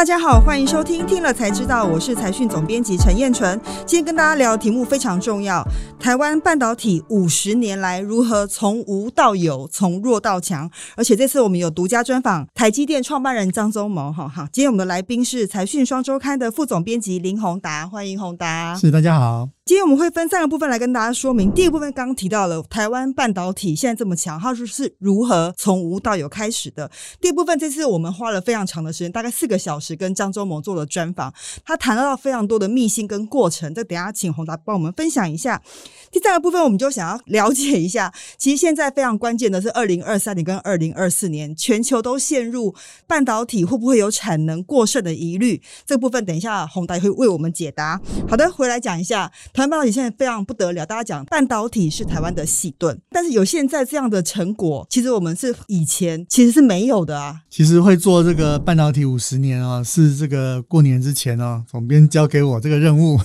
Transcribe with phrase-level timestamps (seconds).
[0.00, 3.60] 大家好，欢迎收听听了才知道，我是财讯总编辑陈彦纯。
[3.84, 5.62] 今天跟大家聊题目非常重要，
[5.98, 10.70] 台湾半导体五十年来如何从无到有，从弱到强。
[10.96, 14.10] 而且这次我们有独家专访台积电创办人张忠谋。
[14.10, 18.74] 哈哈，今天我们的来宾是财讯双周刊的副总编辑林宏达，欢迎宏达。
[18.74, 19.50] 是，大家好。
[19.70, 21.48] 今天我们会分三个部分来跟大家说明。
[21.52, 26.90] 第一部分刚刚提到了台湾半导体现在这么强，它是是如何从无到有开始的。
[27.20, 31.32] 第二部分这次我们花了非常长的时间，大概四个小时跟张忠谋做了专访，
[31.64, 33.72] 他谈到了非常多的秘辛跟过程。
[33.72, 35.62] 这等下请宏达帮我们分享一下。
[36.10, 42.74] 第三个部分我们就想要了解一下，其实现在非常关键的是二零二三年跟二零二四年，全球都陷入
[43.06, 45.62] 半导体会不会有产能过剩的疑虑。
[45.86, 48.00] 这个部分等一下宏达会为我们解答。
[48.28, 49.30] 好的，回来讲一下。
[49.60, 57.42] 台湾半导体现在非常不得了，大家讲半导体是台湾的细盾，但是有现在这样的成果，其实我们是以前其实是没有的啊。
[57.50, 63.18] 其实会做这个半导体五十年啊，是这个过年之前啊，总编交给我这个任务，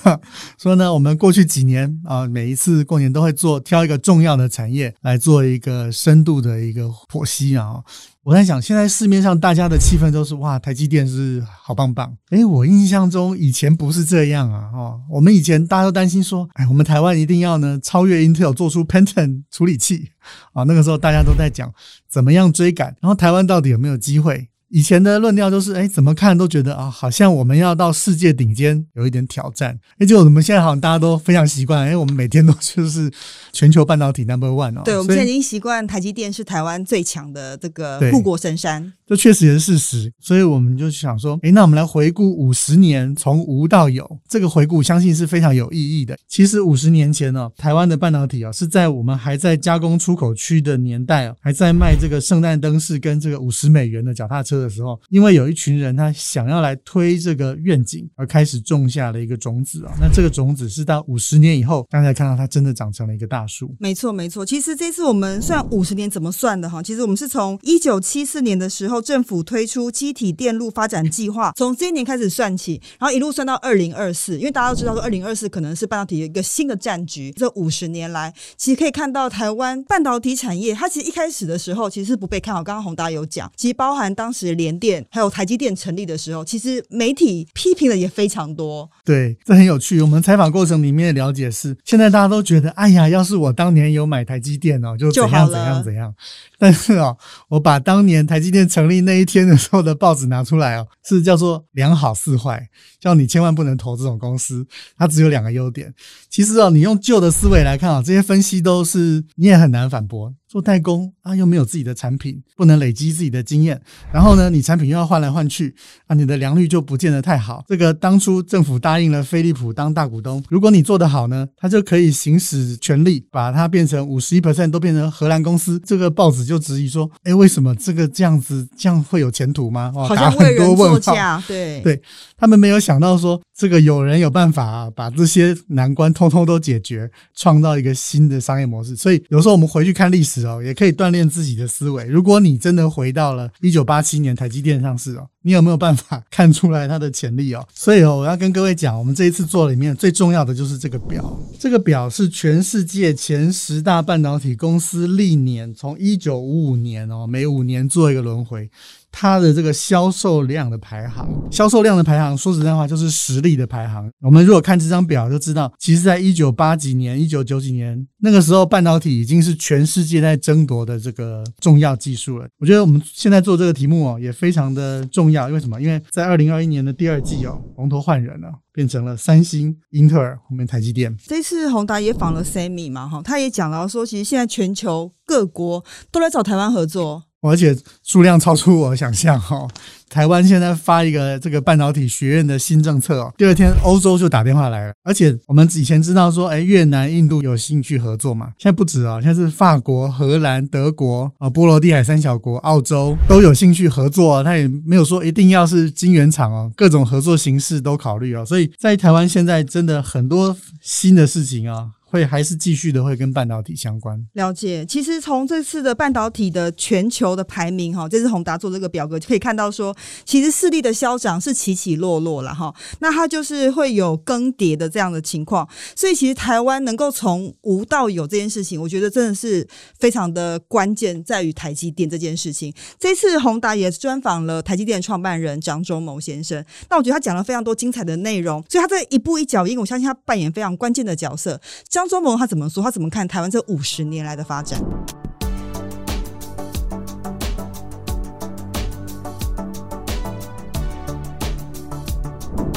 [0.58, 7.76] 说呢，我们过去几年啊，每一次过年都会做挑一个重要的产业来做一个深度的一个剖析啊。
[8.24, 12.12] 我在想，现在市面上大家的气氛都是哇，台积电是好棒棒。
[12.32, 20.10] 诶，我印象中以前不是这样啊，哦，我们以前大家都担心说，哎，我们台湾一定要呢超越 Intel 做出 Pentium 处理器
[20.54, 21.74] 啊，那个时候大家都在讲
[22.10, 24.50] 怎么样追赶，然后台湾到底有没有机会？
[24.70, 29.80] 以前的论调就是，哎，怎么看都觉得啊，好像我们要到世界顶尖有一点挑战。
[30.00, 33.10] 哎，结果我们现在好像大家都非常习惯，哎，我们每天都 就是
[33.54, 34.82] 全球半导体 number one 哦。
[34.84, 38.92] 对，我们现在已经习惯台积电是台湾最强的这个护国神山。
[39.08, 46.18] 这确实也是事实，所以我们就想说，哎，那我们来回顾五十年从无到有，这个回顾相信是非常有意义的。
[46.28, 59.94] 其实五十年前呢，台湾的半导体啊，是在我们还在加工出口区的年代啊，还在卖这个圣诞灯饰跟这个五十美元的脚踏车的时候，因为有一群人他想要来推这个愿景，而开始种下了一个种子啊。
[60.02, 63.76] 那这个种子是到五十年以后，大家看到它真的长成了一个大树。
[63.80, 64.44] 没错，没错。
[64.44, 66.82] 其实这次我们算五十年怎么算的哈？
[66.82, 68.95] 其实我们是从一九七四年的时候。
[69.02, 74.38] 政府推出机体电路发展计划，从这一年开始算起，然后一路算到二零二四。
[74.38, 77.32] 因为大家都知道说，二零二四可能是半导体的一个新的战局。
[77.32, 82.64] 这五十年来，其实可以看到台湾半导体产业，它其实一开始的时候其实是不被看好。
[82.64, 88.90] 刚刚宏达有讲，其实包含当时联电还有台积电成立的时候，其实媒体批评的也非常多。
[89.04, 90.02] 对，这很有趣。
[90.02, 96.14] 我们采访过程里面的了解是，现在大家都觉得，哎呀，要是我当年有买台积电哦，就怎样怎样怎样。
[96.58, 97.18] 但是哦，
[97.50, 102.70] 我把当年台积电成成立那一天的时候的报纸拿出来哦， 是叫做良好四坏，
[103.00, 104.66] 叫你千万不能投这种公司。
[104.96, 105.92] 它只有两个优点。
[106.30, 110.32] 其实哦，你用旧的思维来看啊，这些分析都是你也很难反驳。
[110.56, 113.78] 做代工啊，又没有自己的产品，不能累积自己的经验。
[114.10, 115.76] 然后呢，你产品又要换来换去
[116.08, 117.62] 啊，你的良率就不见得太好。
[117.68, 125.78] 这个当初政府答应了飞利浦当大股东，如果你做得好呢，他就可以行使权利，把它变成五十一 percent 都变成荷兰公司。
[125.86, 129.92] 这个报纸就质疑说，哎，为什么这个这样子这样会有前途吗？
[129.94, 132.02] 哇，好像为人作嫁， 对对，
[132.38, 138.96] 他们没有想到说，这个有人有办法啊，把这些难关通通都解决，创造一个新的商业模式。
[138.96, 140.62] 所以有时候我们回去看历史哦。
[140.66, 142.06] 也可以锻炼自己的思维。
[142.06, 147.66] 如果你真的回到了一九八七年台积电上市哦，你有没有办法看出来它的潜力哦？
[147.74, 151.40] 所以哦，我要跟各位讲，我们这一次做里面最重要的就是这个表。
[151.60, 158.70] 这个表是全世界前十大半导体公司历年从一九五五年哦，每五年做一个轮回。
[159.18, 164.12] 它的这个销售量的排行，销售量的排行，说实在话就是实力的排行。
[164.20, 172.46] 我们如果看这张表就知道，其实在一九八几年、一九九几年那个时候，半导体已经是全世界在争夺的这个重要技术了。
[172.60, 175.48] 我觉得我们现在做这个题目哦，也非常的重要。
[175.48, 175.82] 因为什么？
[175.82, 181.16] 因为在二零二一年的第二季哦，龙头换人了，变成了三星、英特尔后面台积电。
[181.26, 187.24] 这次宏达也访了 Sammy 嘛，哈，他也讲了说，其实现在全球各国都来找台湾合作。
[187.42, 189.68] 而且数量超出我想象哈！
[190.10, 194.94] 台湾现在发一个这个半导体学院的新政策哦，第二天欧洲就打电话来了。
[195.04, 204.44] 而且我们以前知道说，哎，越南、印度有兴趣合作嘛，现在不止啊，现在是法国、荷兰、德国啊，波罗的海三小国、澳洲都有兴趣合作。
[204.44, 208.46] 他也没有说一定要是晶圆厂哦，各种合作形式都考虑哦。
[208.46, 211.90] 所以在台湾现在真的很多新的事情啊。
[212.16, 214.18] 会还是继续的会跟半导体相关。
[214.34, 222.74] 了解，其实从这次的半导体的全球的排名哈，这次宏达做这个表格就可以看到说，其实势力的消长是起起落落了哈。
[223.00, 229.68] 那它就是会有更迭的这样的情况，所以其实台湾能够从无到有这件事情，我觉得真的是
[230.00, 232.74] 非常的关键，在于台积电这件事情。
[232.98, 241.60] 这次宏达也专访了台积电创办人张忠谋先生，那我觉得他讲了非常多精彩的内容，所以他这一步一脚印，我相信他扮演非常关键的角色。
[241.90, 242.84] 张忠谋他怎么说？
[242.84, 244.80] 他怎么看台湾这五十年来的发展？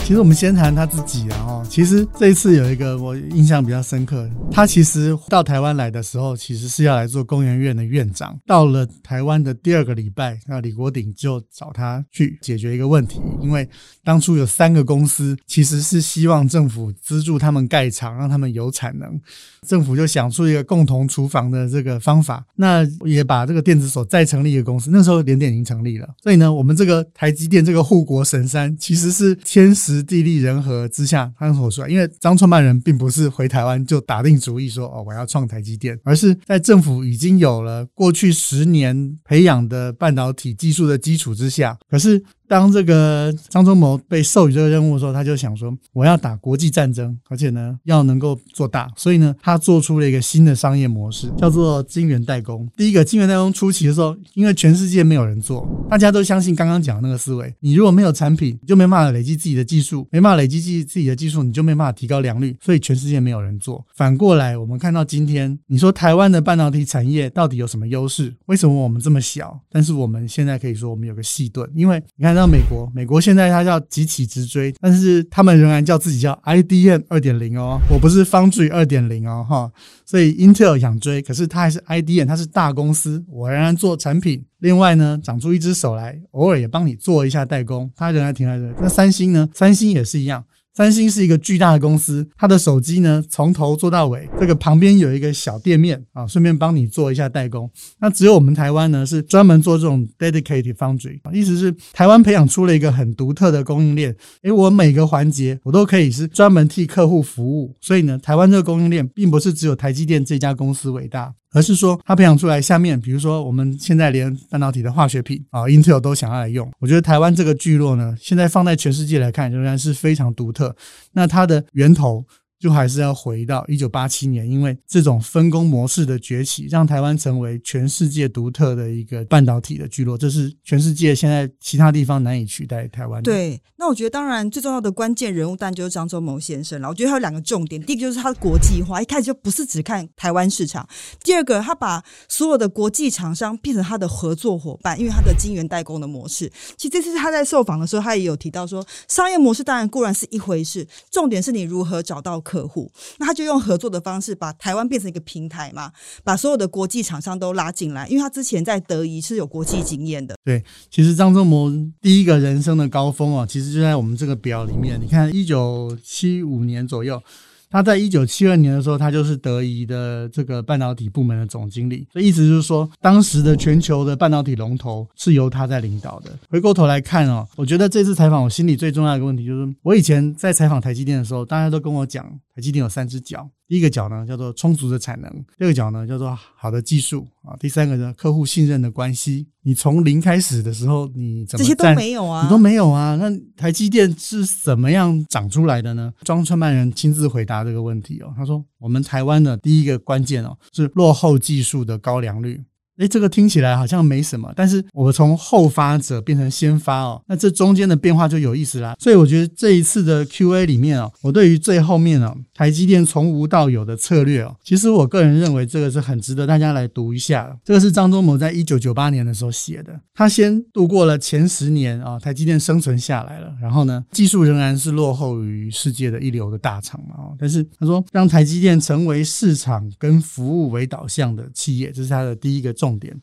[0.08, 8.34] 其实我们先谈他自己啊，哦，其实这一次有一个我印象比较深刻，他其实到台湾来的时候，其实是要来做工研院的院长。
[8.46, 13.69] 到了台湾的第二个礼拜，那李国鼎就找他去解决一个问题，因为
[14.02, 19.20] 当初有三个公司其实是希望政府资助他们盖厂，让他们有产能，
[19.66, 24.88] 政府就想出一个共同厨房的这个方法，那也把这个电子所再成立一个公司。
[24.90, 29.97] 那时候联电已经成立了，所以呢，我们这个台积电这个护国神山其实是天时。
[30.02, 42.22] 地利人和之下，他所出来，因为张创办人并不是回台湾就打定主意说哦，我要创台积电，而是在政府已经有了过去十年培养的半导体技术的基础之下，可是。
[42.48, 52.66] 当这个张忠谋被授予这个任务的时候，他就想说：“我要打国际战争，而且呢，要能够做大。”所以呢，他做出了一个新的商业模式，叫做晶圆代工。
[52.74, 62.56] 第一个晶圆代工初期的时候，因为全世界没有人做，大家都相信刚刚讲的那个思维：你如果没有产品，你就没办法累积自己的技术，没办法累积自己自己的技术，你就没办法提高良率。
[62.60, 63.84] 所以全世界没有人做。
[63.94, 68.34] 反过来，我们看到今天，你说台湾的半导体产业到底有什么优势？
[68.46, 69.60] 为什么我们这么小？
[69.70, 72.38] 但是我们现在可以说我们有个细盾，因为你看。
[72.38, 79.70] 到美国，美国现在它叫集起直追，但是他们仍然叫自己叫 IDM 二点零哦，我不是 Foundry 二点零哦哈，
[80.06, 84.44] 所以 Intel 想追，可是它还是 IDM，它是大公司，我仍然做产品。
[84.61, 88.75] 另外呢，长出一只手来，偶尔也帮你做一下代工，它仍然停在这。
[88.81, 89.49] 那三星呢？
[89.55, 90.44] 三星也是一样。
[90.78, 97.69] 三星是一个巨大的公司，它的手机呢，从头做到尾，这个旁边有一个小店面啊，顺便帮你做一下代工。
[97.98, 104.14] 那只有我们台湾呢，是专门做这种 dedicated foundry，意思是台湾培养出了一个很独特的供应链。
[104.42, 111.34] 诶，我每个环节我都可以是专门替客户服务，所以呢，台湾这个供应链并不是只有台积电这家公司伟大。
[111.52, 116.70] 而是说，它培养出来下面，比如说我们现在连半导体的化学品啊，Intel 都想要来用。
[116.78, 120.76] 我觉得台湾这个聚落呢，现在放在全世界来看，仍然是非常独特。
[121.12, 122.24] 那它的源头。
[122.58, 133.22] 就还是要回到一九八七年，因为这种分工模式的崛起，让台湾成为全世界独特的一个半导体的聚落，这是全世界现在其他地方难以取代台湾。
[133.22, 136.88] 对，那我觉得当然最重要的关键人物，当然就是张忠谋先生了。
[136.88, 140.84] 我觉得他有两个重点，第一个就是他的国际化，一开始就不是只看台湾市场；
[141.22, 146.50] 第二个，他把所有的国际厂商变成他的合作伙伴，因为他的晶圆代工的模式。
[146.76, 152.43] 其实这次他在受访的时候，他也有提到说，商业模式当然固然是一回事，重点是你如何找到。
[152.48, 155.92] 客户，那他就用合作的方式把台湾变成一个平台嘛，
[156.24, 160.34] 把所有的国际厂商都拉进来，因为他之前在德仪是有国际经验的。
[160.42, 164.98] 对，其实张忠谋第一个人生的高峰啊，其实就在我们这个表里面。
[164.98, 167.22] 你看，一九七五年左右。
[167.70, 176.30] 他在一九七二年的时候，他就是德仪的这个半导体部门的总经理，所以意思就是说，当时的全球的半导体龙头是由他在领导的。
[176.48, 182.26] 回过头来看哦，我觉得这次采访我心里最重要的一个问题就是，我以前在采访台积电的时候，大家都跟我讲，
[182.58, 183.49] 台积电有三只脚。
[183.69, 189.46] 第一个脚呢叫做充足的产能，第二个脚呢叫做好的技术啊，第三个呢客户信任的关系。
[189.62, 192.43] 你从零开始的时候，你怎么这些都没有啊？
[192.43, 193.14] 你都没有啊？
[193.14, 196.12] 那台积电是怎么样长出来的呢？
[196.23, 202.61] 庄创办人亲自回答这个问题哦，他说：我们台湾的第一个关键哦是落后技术的高良率。
[202.99, 208.95] 诶，这个听起来好像没什么，但是我从后发者变成先发哦，那这中间的变化就有意思啦。
[208.99, 217.57] 所以我觉得这一次的 Q&A 里面哦，我对于最后面哦，台积电从无到有的策略哦，其实我个人认为这个是很值得大家来读一下。
[217.64, 233.14] 这个是张忠谋在一九九八年的时候写的，他先度过了前十年啊，台积电生存下来了，然后呢，技术仍然是落后于世界的一流的大厂嘛哦，但是他说让台积电成为市场跟服务为导向的企业，这是他的第一个重重点，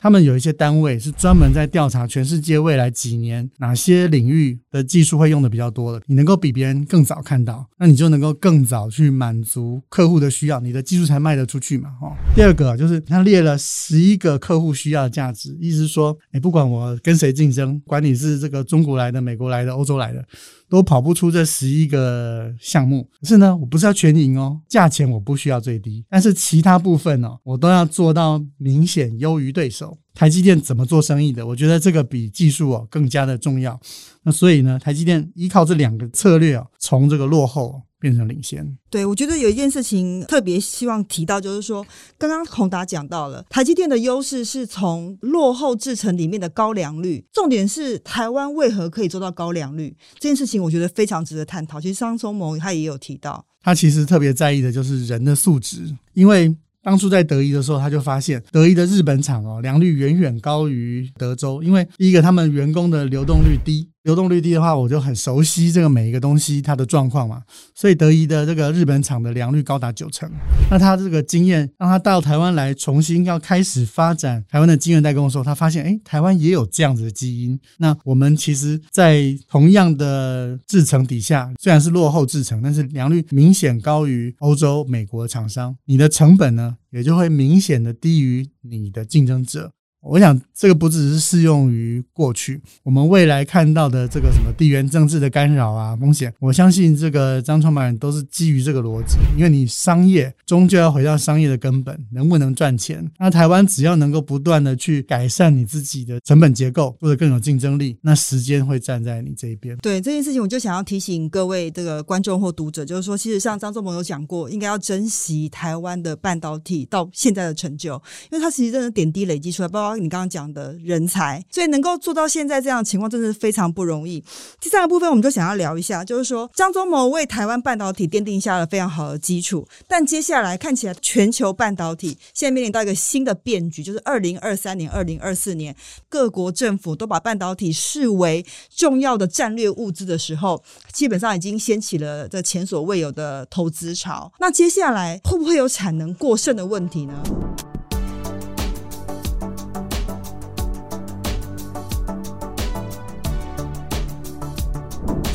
[0.00, 6.00] 他们有一些单位是专门在调查全世界未来几年哪些领域的技术会用的比较多的。
[6.06, 11.90] 你能够比别人更早看到，那你就能够更早去满足客户的需要，你的技术才卖得出去嘛。
[12.00, 20.24] 哈，第二个就是他列了十一个客户需要的价值，意思是说，哎，不管我跟谁竞争，管你是这个中国来的、美国来的、欧洲来的，
[20.68, 23.08] 都跑不出这十一个项目。
[23.20, 29.96] 可是呢，我不是要全赢哦，价钱我不需要最低，但是其他部分哦，我都要做到明显优于对手。
[30.14, 31.46] 台积电怎么做生意的？
[31.46, 33.78] 我觉得这个比技术哦更加的重要。
[34.24, 38.76] 那所以呢，台积电依靠这两个策略哦，从这个落后变成领先。
[38.90, 41.86] 对，我觉得有一件事情特别希望提到，就是说，
[42.16, 47.24] 刚刚宏达讲到了台积电的优势是从落后制程里面的高良率。
[47.32, 51.80] 重点是台湾为何可以做到高良率这件事情，我觉得非常值得探讨。
[51.80, 56.56] 其实张忠谋他也有提到，他其实特别在意的就是人的素质，因为。
[56.80, 63.86] 当初在德仪的时候，他就发现德仪的日本厂哦，良率远远高于德州，因为第一个他们员工的流动率低。
[64.08, 67.42] 流动率低的话，我就很熟悉这个每一个东西它的状况嘛，
[67.74, 70.26] 所以德仪的这个日本厂的良率高达九成。
[70.70, 77.60] 那他这个经验让他到台湾来重新要开始发展台湾的晶圆代工的时候，他发现哎，台湾也有这样子的基因。
[77.76, 89.72] 那我们其实，在同样的制程底下，虽然是落后制程，但是良率明显高于欧洲、美国的厂商，你的成本呢，也就会明显的低于你的竞争者。
[90.00, 103.10] 我想这个不只是适用于过去，我们未来看到的这个什么地缘政治的干扰啊风险，我相信这个张创办人都是基于这个逻辑，因为你商业终究要回到商业的根本，能不能赚钱？
[103.18, 109.76] 那台湾只要能够不断的去改善你自己的成本结构，做得更有竞争力，那时间会站在你这一边。
[109.78, 118.00] 对这件事情，我就想要提醒各位这个观众或读者，就是说，其实像张仲谋有讲过，应该要珍惜台湾的半导体到现在的成就，
[118.30, 119.87] 因为它其实真的点滴累积出来，包括。
[119.88, 124.22] 包你刚刚讲的人才，所以能够做到现在这样的情况，真的是非常不容易。
[124.60, 135.74] 第三个部分，我们就想要聊一下，就是说张忠谋为台湾半导体奠定下了非常好的基础，但接下来看起来全球半导体现在面临到一个新的变局，就是二零二三年、二零二四年，
[136.08, 144.30] 各国政府都把半导体视为重要的战略物资的时候，基本上已经掀起了这前所未有的投资潮。
[144.38, 147.22] 那接下来会不会有产能过剩的问题呢？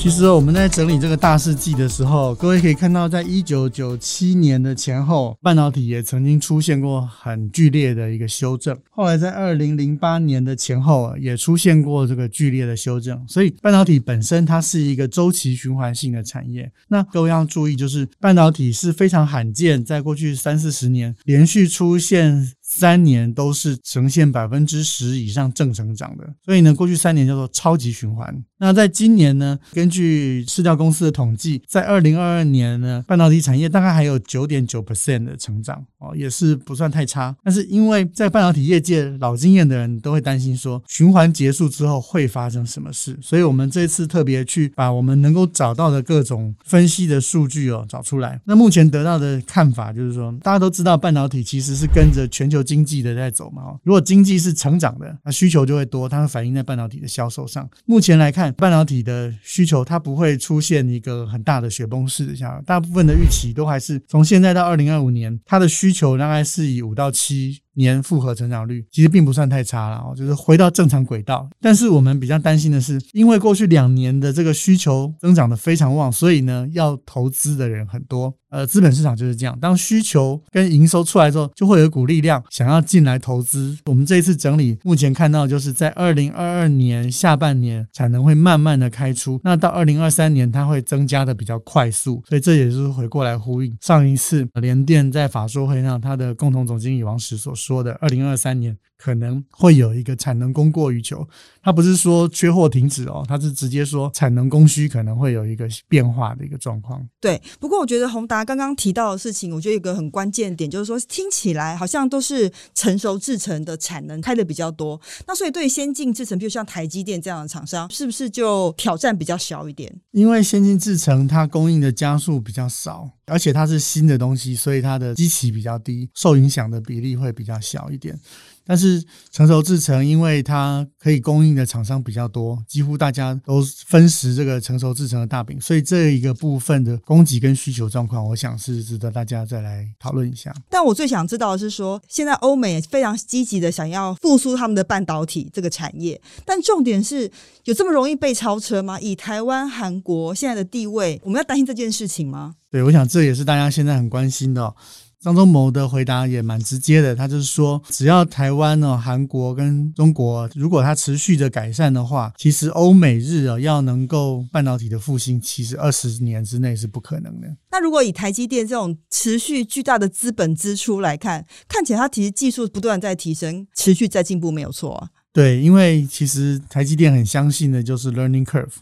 [0.04, 8.78] 其实我们在整理这个大事记的时候，各位可以看到，在一九九七年的前后，半导体也曾经出现过很剧烈的一个修正。
[8.90, 13.24] 后来在二零零八年的前后，也出现过这个剧烈的修正。
[13.30, 16.70] 所以半导体本身它是一个周期循环性的产业。
[16.90, 22.52] 那各位要注意，就是半导体是非常罕见，在过去三四十年连续出现。
[22.76, 28.36] 三年都是呈现百分之十以上正成长的，所以呢，过去三年叫做超级循环。
[28.58, 37.36] 那在今年呢，根据市调公司的统计，在二零二二年呢，半导体产业大概还有九点九 percent 的成长哦，也是不算太差。
[37.44, 48.40] 但是因为在半导体业界老经验的人都会担心说，循环结束之后会发生什么事，所以我们这次特别去把我们能够找到的各种分析的数据哦找出来。
[48.46, 52.63] 那目前得到的看法就是说，大家都知道半导体其实是跟着全球。
[52.64, 57.70] 经济的在走嘛，如果经济是成长的，那需求就会多，它会反映在半导体的销售上。
[57.86, 67.60] 目前来看，半导体的需求它不会出现一个很大的雪崩式的下，大部分的预期都还是从现在到二零二五年，它的需求大概是以五到七。
[67.76, 71.50] 年复合成长率其实并不算太差了哦，就是回到正常轨道。
[71.60, 78.32] 但是我们比较担心的是，因为过去两年的这个需求增长的非常旺，所以呢，要投资的人很多。
[78.54, 83.76] 呃，资本市场就是这样，当需求跟营收出来之后，就会有一股力量想要进来投资。
[83.86, 97.64] 我们这一次整理，目前看到就是在二零二二年下半年产能会慢慢的开出，那到二零二三年它会增加的比较快速，所以这也是回过来呼应上一次联电在法说会上他的共同总经理王石所说。
[97.64, 101.28] 说的二零二三年可能会有一个产能供过于求，
[101.62, 107.06] 它不是说缺货停止哦，它是直接说产能供需可能会有一个变化的一个状况。
[107.20, 119.94] 对，不过我觉得宏达刚刚提到的事情，我觉得有一个很关键点，就是说听起来好像都是成熟制程的产能开的比较多，那所以对先进制程，比如像台积电这样的厂商，是不是就挑战比较小一点？
[120.12, 123.10] 因为先进制程它供应的加速比较少。
[123.26, 128.20] 而且它是新的东西，所以它的基期比较低，受影响的比例会比较小一点。
[128.66, 140.54] 但是成熟制程，因为它可以供应的厂商比较多，几乎大家都分食这个成熟制程的大饼，所以这一个部分的供给跟需求状况，我想是值得大家再来讨论一下。
[140.70, 147.30] 但我最想知道的是说，现在欧美非常积极的想要复苏他们的半导体这个产业，但重点是
[147.66, 149.00] 有这么容易被超车吗？
[149.00, 152.56] 以台湾、韩国现在的地位，我们要担心这件事情吗？
[152.72, 154.76] 对，我想这也是大家现在很关心的哦。
[155.24, 167.48] 张忠谋的回答也蛮直接的，他就是说，只要台湾呢、韩国跟中国，如果它持续的改善的话，其实欧美日啊要能够半导体的复兴，其实二十年之内是不可能的。
[167.72, 175.08] 那如果以台积电这种持续巨大的资本支出来看，看起来它其实技术不断在提升，持续在进步，没有错啊。
[175.32, 178.74] 对，因为其实台积电很相信的就是 learning curve。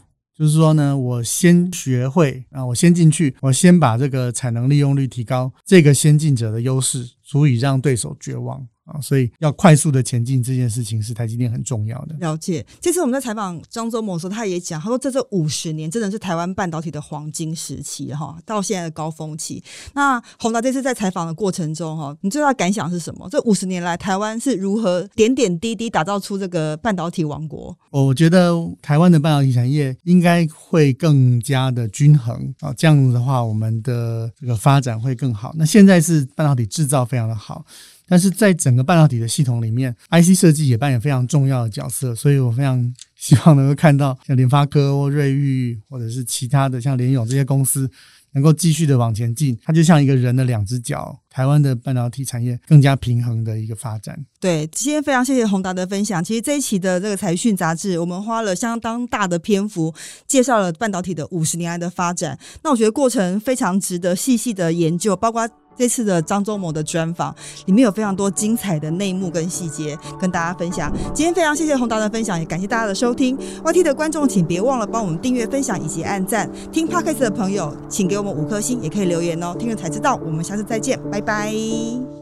[0.41, 8.67] 就是说呢，我先学会啊，我先进去，我先把这个产能利用率提高，这个先进者的优势足以让对手绝望。
[8.91, 12.15] 啊，所以要快速的前进这件事情是台积电很重要的。
[12.19, 19.63] 了解，这次我们在采访张忠谋的时候，他也讲，他说这这五十年真的是台湾半导体的黄金时期哈，到现在的高峰期。
[19.93, 23.27] 那宏达这次在采访的过程中哈，你最大的感想是什么？
[23.29, 27.75] 这五十年来台湾是如何点点滴滴打造出这个半导体王国？
[27.89, 35.53] 我觉得台湾的半导体产业应该会更加的均衡啊，这样子的话，我们的这个发展会更好。
[35.57, 37.65] 那现在是半导体制造非常的好。
[38.11, 47.89] 但是在整个半导体的系统里面，IC 设计也扮演非常重要的角色，所以我非常希望能够看到像联发科或瑞昱，或者是其他的像联咏这些公司，
[48.33, 49.57] 能够继续的往前进。
[49.63, 54.19] 它就像一个人的两只脚，台湾的半导体产业更加平衡的一个发展。
[54.41, 56.21] 对，今天非常谢谢宏达的分享。
[56.21, 59.95] 其实这一期的这个财讯杂志，我们花了相当大的篇幅
[60.27, 62.37] 介绍了半导体的五十年来的发展。
[62.61, 65.49] 那我觉得过程非常值得细细的研究，包括。
[65.81, 67.33] 这次的张忠谋的专访
[67.65, 70.93] 里面有非常多精彩的内幕跟细节跟大家分享。
[71.11, 73.35] 今天非常谢谢洪达的分享，也感谢大家的收听。
[73.63, 76.47] YT 的观众请别忘了帮我们订阅、分享以及按赞。
[76.71, 79.55] 听 Podcast 的朋友请给我们五颗星，也可以留言哦。
[79.57, 82.20] 听了才知道，我们下次再见，拜拜。